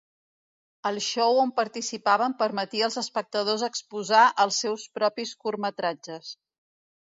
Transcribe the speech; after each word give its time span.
El 0.89 0.95
show 1.07 1.41
on 1.41 1.51
participaven 1.59 2.35
permetia 2.39 2.87
als 2.89 2.97
espectadors 3.03 3.67
exposar 3.69 4.25
els 4.47 4.61
seus 4.65 4.89
propis 5.01 5.37
curtmetratges. 5.45 6.35